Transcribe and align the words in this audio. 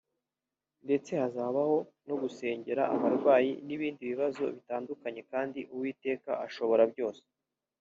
ndetse 0.85 1.11
hazabaho 1.21 1.77
no 2.07 2.15
gusengera 2.21 2.83
abarwayi 2.95 3.51
n'ibindi 3.65 4.01
bibazo 4.11 4.43
bitandukanye 4.55 5.21
kandi 5.31 5.59
Uwiteka 5.73 6.31
ashobora 6.47 6.83
byose 6.93 7.23